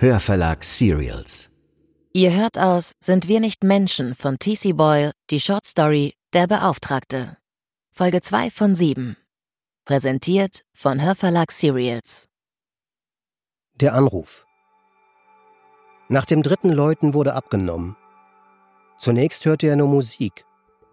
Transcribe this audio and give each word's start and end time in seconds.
Hörverlag 0.00 0.62
Serials. 0.62 1.50
Ihr 2.12 2.32
hört 2.32 2.56
aus 2.56 2.92
Sind 3.00 3.26
wir 3.26 3.40
nicht 3.40 3.64
Menschen 3.64 4.14
von 4.14 4.38
T.C. 4.38 4.72
Boyle 4.74 5.10
die 5.28 5.40
Short 5.40 5.66
Story 5.66 6.14
Der 6.32 6.46
Beauftragte. 6.46 7.36
Folge 7.90 8.20
2 8.20 8.50
von 8.50 8.76
7. 8.76 9.16
Präsentiert 9.84 10.62
von 10.72 11.02
Hörverlag 11.02 11.50
Serials. 11.50 12.28
Der 13.74 13.94
Anruf. 13.94 14.46
Nach 16.08 16.26
dem 16.26 16.44
dritten 16.44 16.70
Läuten 16.70 17.12
wurde 17.12 17.34
abgenommen. 17.34 17.96
Zunächst 19.00 19.46
hörte 19.46 19.66
er 19.66 19.74
nur 19.74 19.88
Musik. 19.88 20.44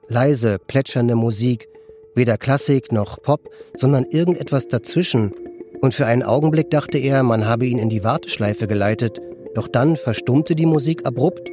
Leise, 0.07 0.57
plätschernde 0.57 1.13
Musik, 1.13 1.67
weder 2.15 2.39
Klassik 2.39 2.91
noch 2.91 3.21
Pop, 3.21 3.51
sondern 3.75 4.05
irgendetwas 4.05 4.67
dazwischen. 4.67 5.44
Und 5.81 5.93
für 5.93 6.05
einen 6.05 6.23
Augenblick 6.23 6.69
dachte 6.71 6.97
er, 6.97 7.23
man 7.23 7.45
habe 7.47 7.65
ihn 7.65 7.79
in 7.79 7.89
die 7.89 8.03
Warteschleife 8.03 8.67
geleitet, 8.67 9.19
doch 9.53 9.67
dann 9.67 9.97
verstummte 9.97 10.55
die 10.55 10.65
Musik 10.65 11.05
abrupt 11.05 11.49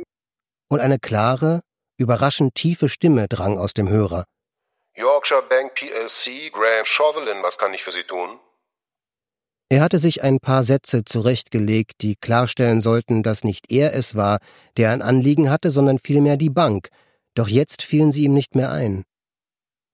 und 0.68 0.80
eine 0.80 0.98
klare, 0.98 1.60
überraschend 1.98 2.54
tiefe 2.54 2.88
Stimme 2.88 3.28
drang 3.28 3.58
aus 3.58 3.74
dem 3.74 3.88
Hörer. 3.88 4.24
Yorkshire 4.96 5.42
Bank 5.48 5.74
PLC, 5.74 6.52
Graham 6.52 6.84
Chauvelin, 6.84 7.42
was 7.42 7.58
kann 7.58 7.72
ich 7.72 7.82
für 7.82 7.92
Sie 7.92 8.02
tun? 8.02 8.38
Er 9.70 9.80
hatte 9.80 9.98
sich 9.98 10.22
ein 10.22 10.38
paar 10.38 10.64
Sätze 10.64 11.02
zurechtgelegt, 11.04 12.02
die 12.02 12.16
klarstellen 12.16 12.82
sollten, 12.82 13.22
dass 13.22 13.42
nicht 13.42 13.72
er 13.72 13.94
es 13.94 14.14
war, 14.14 14.38
der 14.76 14.90
ein 14.90 15.00
Anliegen 15.00 15.48
hatte, 15.48 15.70
sondern 15.70 15.98
vielmehr 15.98 16.36
die 16.36 16.50
Bank, 16.50 16.90
doch 17.34 17.48
jetzt 17.48 17.82
fielen 17.82 18.12
sie 18.12 18.24
ihm 18.24 18.34
nicht 18.34 18.54
mehr 18.54 18.70
ein. 18.70 19.04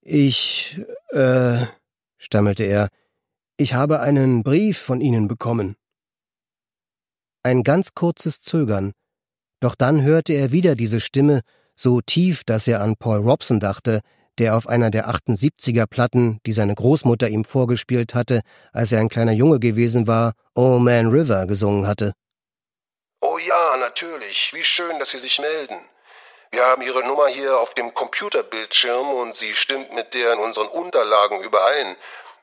Ich, 0.01 0.77
äh, 1.11 1.65
stammelte 2.17 2.63
er, 2.63 2.89
ich 3.59 3.73
habe 3.73 3.99
einen 3.99 4.41
Brief 4.41 4.77
von 4.77 5.01
Ihnen 5.01 5.27
bekommen. 5.27 5.75
Ein 7.43 7.63
ganz 7.63 7.93
kurzes 7.93 8.39
Zögern, 8.39 8.93
doch 9.59 9.75
dann 9.75 10.01
hörte 10.01 10.31
er 10.31 10.53
wieder 10.53 10.75
diese 10.75 11.01
Stimme, 11.01 11.41
so 11.75 11.99
tief, 11.99 12.43
dass 12.45 12.67
er 12.67 12.81
an 12.81 12.95
Paul 12.95 13.19
Robson 13.19 13.59
dachte, 13.59 13.99
der 14.37 14.55
auf 14.55 14.67
einer 14.67 14.91
der 14.91 15.09
78er 15.09 15.87
Platten, 15.87 16.39
die 16.45 16.53
seine 16.53 16.73
Großmutter 16.73 17.27
ihm 17.27 17.43
vorgespielt 17.43 18.15
hatte, 18.15 18.41
als 18.71 18.93
er 18.93 19.01
ein 19.01 19.09
kleiner 19.09 19.33
Junge 19.33 19.59
gewesen 19.59 20.07
war, 20.07 20.33
Oh 20.55 20.79
Man 20.79 21.07
River 21.07 21.45
gesungen 21.45 21.85
hatte. 21.85 22.13
Oh 23.19 23.37
ja, 23.39 23.75
natürlich. 23.77 24.53
Wie 24.53 24.63
schön, 24.63 24.97
dass 24.99 25.11
Sie 25.11 25.17
sich 25.17 25.37
melden. 25.39 25.75
Wir 26.51 26.65
haben 26.65 26.81
Ihre 26.81 27.05
Nummer 27.05 27.27
hier 27.27 27.59
auf 27.59 27.73
dem 27.73 27.93
Computerbildschirm 27.93 29.09
und 29.09 29.35
sie 29.35 29.53
stimmt 29.53 29.93
mit 29.93 30.13
der 30.13 30.33
in 30.33 30.39
unseren 30.39 30.67
Unterlagen 30.67 31.41
überein. 31.41 31.97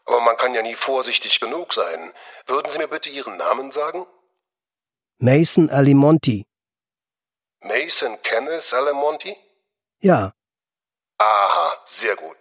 Aber 0.07 0.21
man 0.21 0.37
kann 0.37 0.55
ja 0.55 0.63
nie 0.63 0.75
vorsichtig 0.75 1.41
genug 1.41 1.73
sein. 1.73 2.13
Würden 2.47 2.71
Sie 2.71 2.79
mir 2.79 2.89
bitte 2.89 3.11
Ihren 3.11 3.37
Namen 3.37 3.71
sagen? 3.73 4.07
Mason 5.19 5.71
Alimonti. 5.71 6.47
Mason 7.61 8.21
Kenneth 8.23 8.73
Alimonti? 8.73 9.37
Ja, 10.01 10.33
Aha, 11.19 11.77
sehr 11.85 12.17
gut. 12.17 12.37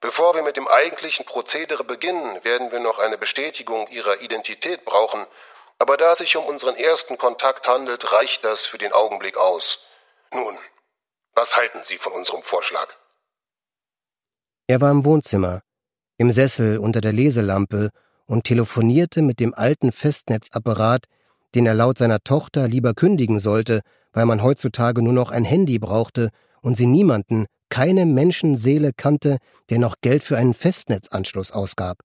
Bevor 0.00 0.34
wir 0.34 0.42
mit 0.42 0.56
dem 0.56 0.68
eigentlichen 0.68 1.26
Prozedere 1.26 1.82
beginnen, 1.82 2.44
werden 2.44 2.70
wir 2.70 2.78
noch 2.78 2.98
eine 2.98 3.18
Bestätigung 3.18 3.88
Ihrer 3.88 4.20
Identität 4.20 4.84
brauchen, 4.84 5.26
aber 5.78 5.96
da 5.96 6.12
es 6.12 6.18
sich 6.18 6.36
um 6.36 6.44
unseren 6.44 6.76
ersten 6.76 7.18
Kontakt 7.18 7.66
handelt, 7.66 8.12
reicht 8.12 8.44
das 8.44 8.66
für 8.66 8.78
den 8.78 8.92
Augenblick 8.92 9.36
aus. 9.36 9.80
Nun, 10.32 10.56
was 11.34 11.56
halten 11.56 11.82
Sie 11.82 11.98
von 11.98 12.12
unserem 12.12 12.42
Vorschlag? 12.42 12.94
Er 14.68 14.80
war 14.80 14.90
im 14.90 15.04
Wohnzimmer, 15.04 15.62
im 16.18 16.30
Sessel 16.30 16.78
unter 16.78 17.00
der 17.00 17.12
Leselampe 17.12 17.90
und 18.26 18.44
telefonierte 18.44 19.22
mit 19.22 19.40
dem 19.40 19.54
alten 19.54 19.92
Festnetzapparat, 19.92 21.04
den 21.54 21.66
er 21.66 21.74
laut 21.74 21.98
seiner 21.98 22.20
Tochter 22.20 22.68
lieber 22.68 22.94
kündigen 22.94 23.38
sollte, 23.38 23.80
weil 24.12 24.26
man 24.26 24.42
heutzutage 24.42 25.02
nur 25.02 25.12
noch 25.12 25.30
ein 25.30 25.44
Handy 25.44 25.78
brauchte 25.78 26.30
und 26.60 26.76
sie 26.76 26.86
niemanden, 26.86 27.46
keine 27.68 28.06
Menschenseele 28.06 28.92
kannte, 28.96 29.38
der 29.70 29.78
noch 29.78 29.96
Geld 30.00 30.22
für 30.22 30.36
einen 30.36 30.54
Festnetzanschluss 30.54 31.50
ausgab. 31.50 31.98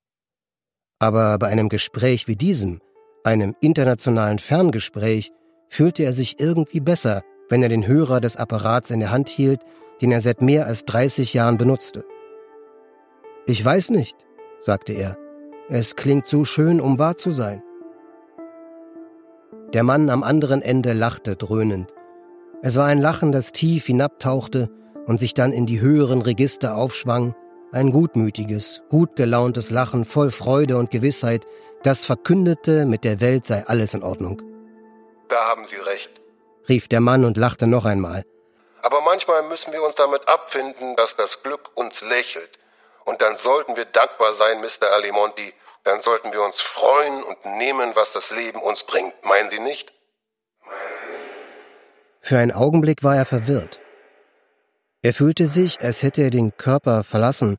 Aber 0.99 1.37
bei 1.39 1.47
einem 1.47 1.69
Gespräch 1.69 2.27
wie 2.27 2.35
diesem, 2.35 2.79
einem 3.23 3.55
internationalen 3.61 4.39
Ferngespräch, 4.39 5.31
fühlte 5.69 6.03
er 6.03 6.13
sich 6.13 6.39
irgendwie 6.39 6.79
besser, 6.79 7.23
wenn 7.49 7.63
er 7.63 7.69
den 7.69 7.87
Hörer 7.87 8.21
des 8.21 8.37
Apparats 8.37 8.89
in 8.89 8.99
der 8.99 9.11
Hand 9.11 9.29
hielt, 9.29 9.61
den 10.01 10.11
er 10.11 10.21
seit 10.21 10.41
mehr 10.41 10.65
als 10.65 10.85
30 10.85 11.33
Jahren 11.33 11.57
benutzte. 11.57 12.03
Ich 13.47 13.63
weiß 13.63 13.89
nicht, 13.89 14.17
sagte 14.61 14.93
er. 14.93 15.17
Es 15.67 15.95
klingt 15.95 16.27
so 16.27 16.45
schön, 16.45 16.79
um 16.79 16.99
wahr 16.99 17.17
zu 17.17 17.31
sein. 17.31 17.63
Der 19.73 19.83
Mann 19.83 20.09
am 20.09 20.21
anderen 20.21 20.61
Ende 20.61 20.93
lachte 20.93 21.35
dröhnend. 21.35 21.93
Es 22.61 22.75
war 22.75 22.85
ein 22.85 22.99
Lachen, 22.99 23.31
das 23.31 23.51
tief 23.51 23.85
hinabtauchte 23.85 24.69
und 25.07 25.19
sich 25.19 25.33
dann 25.33 25.53
in 25.53 25.65
die 25.65 25.79
höheren 25.79 26.21
Register 26.21 26.75
aufschwang, 26.75 27.35
ein 27.71 27.91
gutmütiges, 27.91 28.81
gut 28.89 29.15
gelauntes 29.15 29.71
Lachen 29.71 30.05
voll 30.05 30.29
Freude 30.29 30.77
und 30.77 30.91
Gewissheit, 30.91 31.47
das 31.83 32.05
verkündete, 32.05 32.85
mit 32.85 33.03
der 33.03 33.21
Welt 33.21 33.45
sei 33.45 33.65
alles 33.65 33.93
in 33.93 34.03
Ordnung. 34.03 34.41
Da 35.29 35.37
haben 35.49 35.65
Sie 35.65 35.77
recht, 35.77 36.11
rief 36.69 36.87
der 36.87 36.99
Mann 36.99 37.25
und 37.25 37.37
lachte 37.37 37.65
noch 37.65 37.85
einmal. 37.85 38.23
Aber 38.83 39.01
manchmal 39.01 39.43
müssen 39.47 39.73
wir 39.73 39.81
uns 39.81 39.95
damit 39.95 40.27
abfinden, 40.27 40.95
dass 40.95 41.15
das 41.15 41.41
Glück 41.41 41.71
uns 41.75 42.01
lächelt. 42.01 42.59
Und 43.05 43.21
dann 43.21 43.35
sollten 43.35 43.75
wir 43.75 43.85
dankbar 43.85 44.33
sein, 44.33 44.61
Mr. 44.61 44.91
Alimonti. 44.93 45.53
Dann 45.83 46.01
sollten 46.01 46.31
wir 46.31 46.43
uns 46.43 46.61
freuen 46.61 47.23
und 47.23 47.43
nehmen, 47.45 47.95
was 47.95 48.13
das 48.13 48.31
Leben 48.31 48.61
uns 48.61 48.83
bringt. 48.83 49.13
Meinen 49.25 49.49
Sie 49.49 49.59
nicht? 49.59 49.91
Für 52.21 52.37
einen 52.37 52.51
Augenblick 52.51 53.03
war 53.03 53.15
er 53.15 53.25
verwirrt. 53.25 53.79
Er 55.01 55.13
fühlte 55.13 55.47
sich, 55.47 55.81
als 55.81 56.03
hätte 56.03 56.21
er 56.21 56.29
den 56.29 56.55
Körper 56.55 57.03
verlassen, 57.03 57.57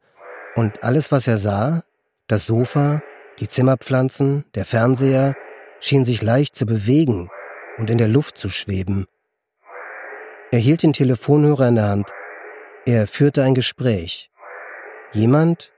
und 0.55 0.85
alles, 0.85 1.11
was 1.11 1.27
er 1.27 1.39
sah, 1.39 1.83
das 2.29 2.47
Sofa, 2.47 3.03
die 3.41 3.49
Zimmerpflanzen, 3.49 4.45
der 4.55 4.65
Fernseher, 4.65 5.35
schien 5.81 6.05
sich 6.05 6.23
leicht 6.23 6.55
zu 6.55 6.67
bewegen 6.67 7.31
und 7.79 7.91
in 7.91 7.99
der 7.99 8.09
Luft 8.09 8.39
zu 8.39 8.51
schweben. 8.51 9.07
Er 10.53 10.59
hielt 10.59 10.83
den 10.83 10.93
Telefonhörer 10.93 11.69
in 11.69 11.75
der 11.77 11.89
Hand. 11.89 12.13
Er 12.85 13.07
führte 13.07 13.43
ein 13.43 13.55
Gespräch. 13.55 14.31
Jemand, 15.13 15.71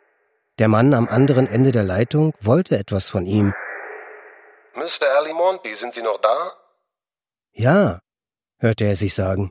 der 0.59 0.69
Mann 0.69 0.95
am 0.95 1.09
anderen 1.09 1.49
Ende 1.49 1.73
der 1.73 1.83
Leitung, 1.83 2.35
wollte 2.41 2.79
etwas 2.79 3.09
von 3.09 3.27
ihm. 3.27 3.53
Mr. 4.75 5.07
Alimonti, 5.19 5.75
sind 5.75 5.93
Sie 5.93 6.03
noch 6.03 6.21
da? 6.21 6.53
Ja, 7.53 8.01
hörte 8.59 8.85
er 8.85 8.95
sich 8.95 9.15
sagen. 9.15 9.51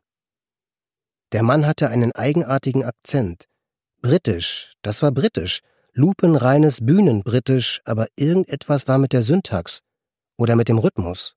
Der 1.33 1.43
Mann 1.43 1.66
hatte 1.66 1.89
einen 1.89 2.13
eigenartigen 2.13 2.85
Akzent. 2.85 3.45
Britisch, 4.01 4.73
das 4.83 5.01
war 5.01 5.11
britisch, 5.11 5.61
lupenreines 5.91 6.85
Bühnenbritisch, 6.85 7.81
aber 7.83 8.07
irgendetwas 8.16 8.88
war 8.88 8.97
mit 8.97 9.11
der 9.11 9.23
Syntax 9.23 9.79
oder 10.38 10.55
mit 10.55 10.69
dem 10.69 10.77
Rhythmus. 10.77 11.35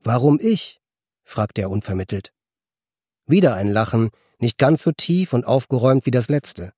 Warum 0.00 0.38
ich? 0.40 0.80
fragte 1.22 1.62
er 1.62 1.70
unvermittelt. 1.70 2.32
Wieder 3.26 3.54
ein 3.54 3.72
Lachen, 3.72 4.10
nicht 4.44 4.58
ganz 4.58 4.82
so 4.82 4.92
tief 4.92 5.32
und 5.32 5.44
aufgeräumt 5.44 6.06
wie 6.06 6.10
das 6.10 6.28
letzte. 6.28 6.72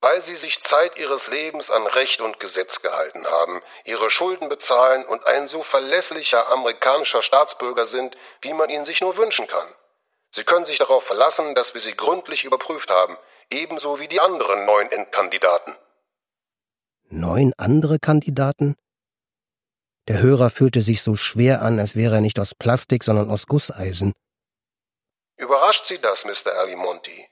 Weil 0.00 0.22
Sie 0.22 0.36
sich 0.36 0.60
Zeit 0.60 0.96
Ihres 0.96 1.28
Lebens 1.28 1.72
an 1.72 1.84
Recht 1.86 2.20
und 2.20 2.38
Gesetz 2.38 2.82
gehalten 2.82 3.26
haben, 3.26 3.60
Ihre 3.84 4.10
Schulden 4.10 4.48
bezahlen 4.48 5.04
und 5.04 5.26
ein 5.26 5.48
so 5.48 5.62
verlässlicher 5.62 6.50
amerikanischer 6.52 7.20
Staatsbürger 7.20 7.84
sind, 7.84 8.16
wie 8.40 8.52
man 8.52 8.70
ihn 8.70 8.84
sich 8.84 9.00
nur 9.00 9.16
wünschen 9.16 9.48
kann. 9.48 9.66
Sie 10.30 10.44
können 10.44 10.64
sich 10.64 10.78
darauf 10.78 11.04
verlassen, 11.04 11.54
dass 11.54 11.74
wir 11.74 11.80
sie 11.80 11.96
gründlich 11.96 12.44
überprüft 12.44 12.90
haben, 12.90 13.16
ebenso 13.50 13.98
wie 13.98 14.08
die 14.08 14.20
anderen 14.20 14.66
neun 14.66 14.90
Endkandidaten. 14.90 15.74
Neun 17.10 17.52
andere 17.56 17.98
Kandidaten? 17.98 18.76
Der 20.06 20.20
Hörer 20.20 20.50
fühlte 20.50 20.82
sich 20.82 21.02
so 21.02 21.16
schwer 21.16 21.62
an, 21.62 21.80
als 21.80 21.96
wäre 21.96 22.16
er 22.16 22.20
nicht 22.20 22.38
aus 22.38 22.54
Plastik, 22.54 23.02
sondern 23.02 23.30
aus 23.30 23.46
Gusseisen. 23.46 24.12
Überrascht 25.38 25.86
Sie 25.86 26.00
das, 26.00 26.24
Mr. 26.24 26.52
Alimonti? 26.58 27.28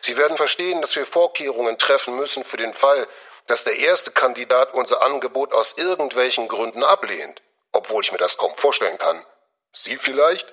Sie 0.00 0.16
werden 0.16 0.36
verstehen, 0.36 0.80
dass 0.80 0.96
wir 0.96 1.06
Vorkehrungen 1.06 1.78
treffen 1.78 2.16
müssen 2.16 2.44
für 2.44 2.56
den 2.56 2.74
Fall, 2.74 3.06
dass 3.46 3.64
der 3.64 3.76
erste 3.76 4.10
Kandidat 4.10 4.74
unser 4.74 5.02
Angebot 5.02 5.52
aus 5.52 5.74
irgendwelchen 5.76 6.48
Gründen 6.48 6.82
ablehnt, 6.82 7.42
obwohl 7.72 8.02
ich 8.02 8.10
mir 8.10 8.18
das 8.18 8.38
kaum 8.38 8.54
vorstellen 8.56 8.98
kann. 8.98 9.24
Sie 9.72 9.96
vielleicht? 9.96 10.52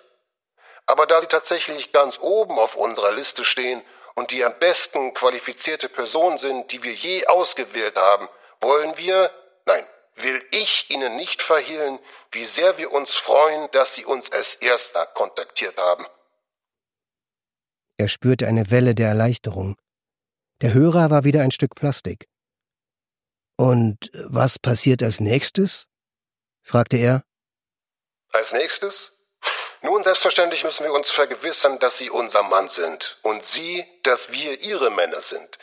Aber 0.85 1.07
da 1.07 1.21
Sie 1.21 1.27
tatsächlich 1.27 1.91
ganz 1.91 2.19
oben 2.19 2.59
auf 2.59 2.75
unserer 2.75 3.11
Liste 3.11 3.45
stehen 3.45 3.83
und 4.13 4.31
die 4.31 4.43
am 4.43 4.57
besten 4.59 5.13
qualifizierte 5.13 5.89
Person 5.89 6.37
sind, 6.37 6.71
die 6.71 6.83
wir 6.83 6.93
je 6.93 7.25
ausgewählt 7.27 7.97
haben, 7.97 8.29
wollen 8.59 8.97
wir, 8.97 9.31
nein, 9.65 9.87
will 10.15 10.45
ich 10.51 10.89
Ihnen 10.89 11.15
nicht 11.15 11.41
verhehlen, 11.41 11.97
wie 12.31 12.45
sehr 12.45 12.77
wir 12.77 12.91
uns 12.91 13.15
freuen, 13.15 13.71
dass 13.71 13.95
Sie 13.95 14.05
uns 14.05 14.31
als 14.31 14.55
Erster 14.55 15.05
kontaktiert 15.07 15.79
haben. 15.79 16.05
Er 18.01 18.09
spürte 18.09 18.47
eine 18.47 18.71
Welle 18.71 18.95
der 18.95 19.09
Erleichterung. 19.09 19.79
Der 20.61 20.73
Hörer 20.73 21.11
war 21.11 21.23
wieder 21.23 21.43
ein 21.43 21.51
Stück 21.51 21.75
Plastik. 21.75 22.27
Und 23.57 24.09
was 24.13 24.57
passiert 24.57 25.03
als 25.03 25.19
nächstes? 25.19 25.85
fragte 26.63 26.97
er. 26.97 27.23
Als 28.33 28.53
nächstes? 28.53 29.11
Nun, 29.83 30.01
selbstverständlich 30.01 30.63
müssen 30.63 30.83
wir 30.83 30.93
uns 30.93 31.11
vergewissern, 31.11 31.77
dass 31.77 31.99
Sie 31.99 32.09
unser 32.09 32.41
Mann 32.41 32.69
sind 32.69 33.19
und 33.21 33.43
Sie, 33.43 33.85
dass 34.01 34.31
wir 34.31 34.59
Ihre 34.61 34.89
Männer 34.89 35.21
sind. 35.21 35.59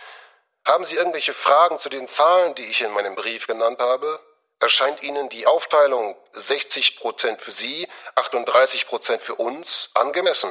Haben 0.64 0.84
Sie 0.84 0.94
irgendwelche 0.94 1.32
Fragen 1.32 1.80
zu 1.80 1.88
den 1.88 2.06
Zahlen, 2.06 2.54
die 2.54 2.66
ich 2.66 2.82
in 2.82 2.92
meinem 2.92 3.16
Brief 3.16 3.48
genannt 3.48 3.80
habe? 3.80 4.20
Erscheint 4.60 5.02
Ihnen 5.02 5.28
die 5.28 5.48
Aufteilung 5.48 6.16
60 6.34 7.00
Prozent 7.00 7.42
für 7.42 7.50
Sie, 7.50 7.88
38 8.14 8.86
Prozent 8.86 9.22
für 9.22 9.34
uns 9.34 9.90
angemessen? 9.94 10.50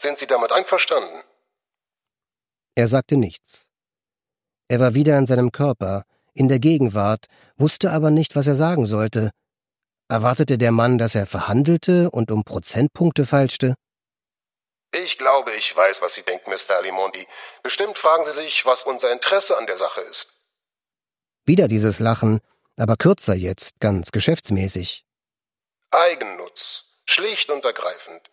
Sind 0.00 0.18
Sie 0.18 0.26
damit 0.26 0.52
einverstanden? 0.52 1.22
Er 2.74 2.86
sagte 2.86 3.16
nichts. 3.16 3.68
Er 4.68 4.80
war 4.80 4.94
wieder 4.94 5.18
in 5.18 5.26
seinem 5.26 5.50
Körper, 5.50 6.04
in 6.34 6.48
der 6.48 6.60
Gegenwart, 6.60 7.26
wusste 7.56 7.90
aber 7.90 8.10
nicht, 8.10 8.36
was 8.36 8.46
er 8.46 8.54
sagen 8.54 8.86
sollte. 8.86 9.30
Erwartete 10.08 10.56
der 10.56 10.70
Mann, 10.72 10.98
dass 10.98 11.14
er 11.14 11.26
verhandelte 11.26 12.10
und 12.10 12.30
um 12.30 12.44
Prozentpunkte 12.44 13.26
feilschte? 13.26 13.74
Ich 14.94 15.18
glaube, 15.18 15.50
ich 15.52 15.76
weiß, 15.76 16.00
was 16.00 16.14
Sie 16.14 16.22
denken, 16.22 16.50
Mr. 16.50 16.76
Alimondi. 16.76 17.26
Bestimmt 17.62 17.98
fragen 17.98 18.24
Sie 18.24 18.32
sich, 18.32 18.64
was 18.64 18.84
unser 18.84 19.12
Interesse 19.12 19.58
an 19.58 19.66
der 19.66 19.76
Sache 19.76 20.00
ist. 20.02 20.28
Wieder 21.44 21.68
dieses 21.68 21.98
Lachen, 21.98 22.40
aber 22.76 22.96
kürzer 22.96 23.34
jetzt, 23.34 23.80
ganz 23.80 24.12
geschäftsmäßig. 24.12 25.04
Eigennutz. 25.90 26.84
Schlicht 27.04 27.50
und 27.50 27.64
ergreifend. 27.64 28.30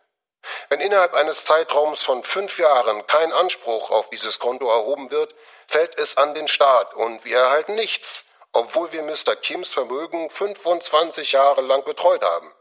Wenn 0.69 0.79
innerhalb 0.79 1.13
eines 1.13 1.45
Zeitraums 1.45 2.01
von 2.01 2.23
fünf 2.23 2.57
Jahren 2.57 3.05
kein 3.07 3.31
Anspruch 3.31 3.91
auf 3.91 4.09
dieses 4.09 4.39
Konto 4.39 4.69
erhoben 4.69 5.11
wird, 5.11 5.35
fällt 5.67 5.97
es 5.99 6.17
an 6.17 6.33
den 6.33 6.47
Staat 6.47 6.93
und 6.93 7.25
wir 7.25 7.37
erhalten 7.37 7.75
nichts, 7.75 8.25
obwohl 8.51 8.91
wir 8.91 9.03
Mr. 9.03 9.35
Kims 9.35 9.73
Vermögen 9.73 10.29
25 10.29 11.33
Jahre 11.33 11.61
lang 11.61 11.83
betreut 11.83 12.23
haben. 12.23 12.51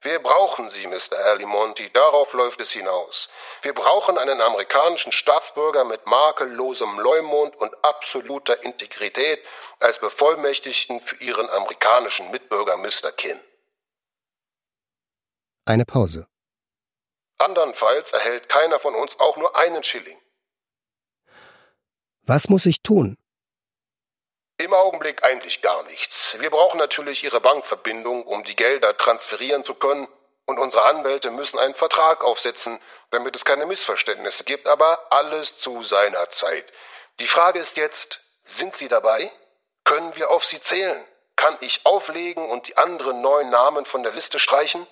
Wir 0.00 0.18
brauchen 0.18 0.68
Sie, 0.68 0.84
Mr. 0.88 1.16
Alimonti, 1.26 1.88
darauf 1.92 2.32
läuft 2.32 2.60
es 2.60 2.72
hinaus. 2.72 3.28
Wir 3.62 3.72
brauchen 3.72 4.18
einen 4.18 4.40
amerikanischen 4.40 5.12
Staatsbürger 5.12 5.84
mit 5.84 6.06
makellosem 6.06 6.98
Leumund 6.98 7.54
und 7.56 7.72
absoluter 7.84 8.64
Integrität 8.64 9.38
als 9.78 10.00
Bevollmächtigten 10.00 11.00
für 11.00 11.22
Ihren 11.22 11.48
amerikanischen 11.50 12.32
Mitbürger 12.32 12.76
Mr. 12.78 13.12
Kim. 13.16 13.38
Eine 15.66 15.84
Pause. 15.84 16.26
Andernfalls 17.42 18.12
erhält 18.12 18.48
keiner 18.48 18.78
von 18.78 18.94
uns 18.94 19.18
auch 19.20 19.36
nur 19.36 19.56
einen 19.56 19.82
Schilling. 19.82 20.20
Was 22.22 22.48
muss 22.48 22.66
ich 22.66 22.82
tun? 22.82 23.18
Im 24.58 24.72
Augenblick 24.72 25.24
eigentlich 25.24 25.60
gar 25.60 25.82
nichts. 25.84 26.36
Wir 26.38 26.50
brauchen 26.50 26.78
natürlich 26.78 27.24
Ihre 27.24 27.40
Bankverbindung, 27.40 28.24
um 28.24 28.44
die 28.44 28.54
Gelder 28.54 28.96
transferieren 28.96 29.64
zu 29.64 29.74
können, 29.74 30.06
und 30.44 30.58
unsere 30.58 30.84
Anwälte 30.84 31.30
müssen 31.30 31.58
einen 31.58 31.74
Vertrag 31.74 32.24
aufsetzen, 32.24 32.80
damit 33.10 33.36
es 33.36 33.44
keine 33.44 33.64
Missverständnisse 33.66 34.44
gibt, 34.44 34.66
aber 34.68 35.06
alles 35.10 35.58
zu 35.58 35.82
seiner 35.82 36.30
Zeit. 36.30 36.72
Die 37.20 37.26
Frage 37.26 37.60
ist 37.60 37.76
jetzt, 37.76 38.20
sind 38.44 38.74
Sie 38.76 38.88
dabei? 38.88 39.30
Können 39.84 40.14
wir 40.16 40.30
auf 40.30 40.44
Sie 40.44 40.60
zählen? 40.60 41.02
Kann 41.36 41.56
ich 41.60 41.80
auflegen 41.84 42.48
und 42.50 42.68
die 42.68 42.76
anderen 42.76 43.20
neuen 43.20 43.50
Namen 43.50 43.84
von 43.84 44.02
der 44.02 44.12
Liste 44.12 44.38
streichen? 44.38 44.86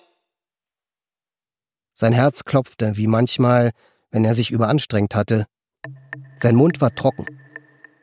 Sein 1.93 2.13
Herz 2.13 2.43
klopfte, 2.43 2.97
wie 2.97 3.07
manchmal, 3.07 3.71
wenn 4.11 4.25
er 4.25 4.35
sich 4.35 4.51
überanstrengt 4.51 5.15
hatte. 5.15 5.45
Sein 6.35 6.55
Mund 6.55 6.81
war 6.81 6.95
trocken. 6.95 7.25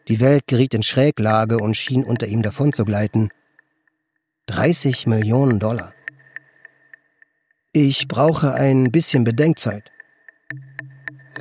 Die 0.08 0.20
Welt 0.20 0.46
geriet 0.46 0.74
in 0.74 0.82
Schräglage 0.82 1.58
und 1.58 1.76
schien 1.76 2.04
unter 2.04 2.26
ihm 2.26 2.42
davonzugleiten. 2.42 3.30
30 4.46 5.06
Millionen 5.06 5.58
Dollar. 5.58 5.92
Ich 7.72 8.08
brauche 8.08 8.54
ein 8.54 8.90
bisschen 8.90 9.24
Bedenkzeit. 9.24 9.90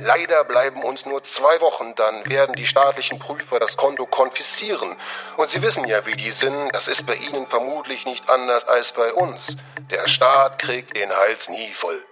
Leider 0.00 0.44
bleiben 0.44 0.82
uns 0.84 1.06
nur 1.06 1.22
zwei 1.24 1.60
Wochen, 1.60 1.94
dann 1.96 2.28
werden 2.28 2.54
die 2.54 2.66
staatlichen 2.66 3.18
Prüfer 3.18 3.58
das 3.58 3.76
Konto 3.76 4.06
konfiszieren. 4.06 4.94
Und 5.36 5.48
Sie 5.48 5.60
wissen 5.62 5.88
ja, 5.88 6.06
wie 6.06 6.14
die 6.14 6.30
sind, 6.30 6.70
das 6.72 6.86
ist 6.86 7.06
bei 7.06 7.14
Ihnen 7.14 7.46
vermutlich 7.48 8.04
nicht 8.04 8.28
anders 8.30 8.68
als 8.68 8.92
bei 8.92 9.12
uns. 9.12 9.56
Der 9.90 10.06
Staat 10.06 10.60
kriegt 10.60 10.96
den 10.96 11.10
Hals 11.10 11.48
nie 11.48 11.72
voll. 11.72 12.04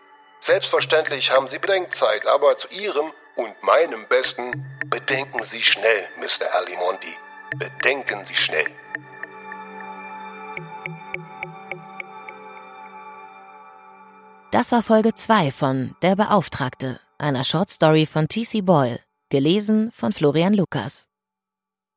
Selbstverständlich 0.47 1.33
haben 1.33 1.49
Sie 1.49 1.59
Bedenkzeit, 1.59 2.25
aber 2.29 2.57
zu 2.57 2.69
Ihrem 2.69 3.07
und 3.35 3.61
meinem 3.65 4.07
Besten 4.07 4.65
bedenken 4.87 5.43
Sie 5.43 5.61
schnell, 5.61 6.09
Mr. 6.19 6.47
Alimondi. 6.55 7.13
Bedenken 7.57 8.25
Sie 8.25 8.37
schnell. 8.37 8.67
Das 14.53 14.71
war 14.71 14.85
Folge 14.85 15.15
2 15.15 15.51
von 15.51 15.97
Der 16.03 16.15
Beauftragte, 16.15 17.01
einer 17.19 17.43
Shortstory 17.43 18.07
von 18.07 18.29
T.C. 18.29 18.61
Boyle, 18.61 19.01
gelesen 19.31 19.91
von 19.91 20.13
Florian 20.13 20.55
Lukas. 20.55 21.09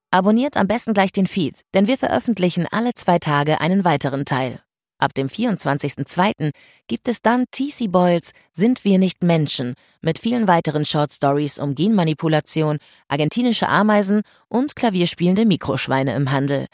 Abonniert 0.09 0.57
am 0.57 0.65
besten 0.65 0.95
gleich 0.95 1.11
den 1.11 1.27
Feed, 1.27 1.61
denn 1.75 1.85
wir 1.85 1.99
veröffentlichen 1.99 2.65
alle 2.65 2.95
zwei 2.95 3.19
Tage 3.19 3.61
einen 3.61 3.85
weiteren 3.85 4.25
Teil. 4.25 4.59
Ab 4.99 5.13
dem 5.13 5.29
24.02. 5.29 6.51
gibt 6.87 7.07
es 7.07 7.21
dann 7.21 7.45
TC 7.51 7.89
Boyles 7.89 8.33
Sind 8.51 8.83
wir 8.83 8.99
nicht 8.99 9.23
Menschen 9.23 9.75
mit 10.01 10.19
vielen 10.19 10.47
weiteren 10.49 10.83
Short 10.83 11.13
Stories 11.13 11.57
um 11.57 11.73
Genmanipulation, 11.73 12.79
argentinische 13.07 13.69
Ameisen 13.69 14.21
und 14.49 14.75
klavierspielende 14.75 15.45
Mikroschweine 15.45 16.13
im 16.15 16.31
Handel. 16.31 16.67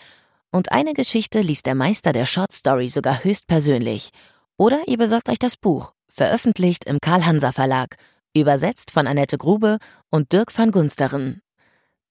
Und 0.52 0.72
eine 0.72 0.94
Geschichte 0.94 1.42
liest 1.42 1.68
der 1.68 1.76
Meister 1.76 2.14
der 2.14 2.26
Short 2.26 2.52
Story 2.52 2.90
sogar 2.90 3.24
höchstpersönlich. 3.24 4.10
Oder 4.58 4.80
ihr 4.88 4.98
besorgt 4.98 5.30
euch 5.30 5.40
das 5.40 5.56
Buch, 5.56 5.94
veröffentlicht 6.08 6.86
im 6.86 6.98
Karl-Hanser 7.00 7.54
Verlag, 7.54 7.96
übersetzt 8.36 8.90
von 8.90 9.06
Annette 9.06 9.38
Grube 9.38 9.78
und 10.10 10.32
Dirk 10.34 10.58
van 10.58 10.72
Gunsteren. 10.72 11.42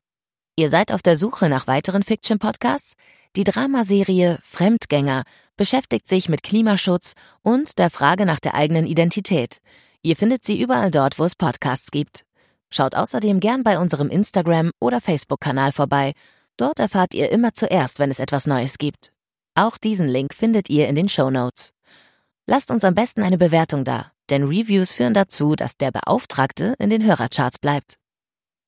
Ihr 0.55 0.69
seid 0.69 0.93
auf 0.93 1.01
der 1.01 1.17
Suche 1.17 1.49
nach 1.49 1.67
weiteren 1.67 2.03
Fiction-Podcasts? 2.03 2.93
Die 3.35 3.43
Dramaserie 3.43 4.39
Fremdgänger 4.41 5.23
beschäftigt 5.57 6.07
sich 6.07 6.29
mit 6.29 6.43
Klimaschutz 6.43 7.15
und 7.41 7.77
der 7.77 7.89
Frage 7.89 8.25
nach 8.25 8.39
der 8.39 8.55
eigenen 8.55 8.85
Identität. 8.85 9.57
Ihr 10.01 10.15
findet 10.15 10.45
sie 10.45 10.61
überall 10.61 10.91
dort, 10.91 11.19
wo 11.19 11.25
es 11.25 11.35
Podcasts 11.35 11.91
gibt. 11.91 12.23
Schaut 12.69 12.95
außerdem 12.95 13.41
gern 13.41 13.63
bei 13.63 13.79
unserem 13.79 14.09
Instagram- 14.09 14.71
oder 14.79 15.01
Facebook-Kanal 15.01 15.73
vorbei 15.73 16.13
Dort 16.61 16.77
erfahrt 16.77 17.15
ihr 17.15 17.31
immer 17.31 17.55
zuerst, 17.55 17.97
wenn 17.97 18.11
es 18.11 18.19
etwas 18.19 18.45
Neues 18.45 18.77
gibt. 18.77 19.11
Auch 19.55 19.79
diesen 19.79 20.07
Link 20.07 20.35
findet 20.35 20.69
ihr 20.69 20.87
in 20.87 20.93
den 20.93 21.09
Show 21.09 21.31
Notes. 21.31 21.71
Lasst 22.45 22.69
uns 22.69 22.83
am 22.83 22.93
besten 22.93 23.23
eine 23.23 23.39
Bewertung 23.39 23.83
da, 23.83 24.11
denn 24.29 24.43
Reviews 24.43 24.91
führen 24.91 25.15
dazu, 25.15 25.55
dass 25.55 25.77
der 25.77 25.89
Beauftragte 25.89 26.75
in 26.77 26.91
den 26.91 27.03
Hörercharts 27.03 27.57
bleibt. 27.57 27.95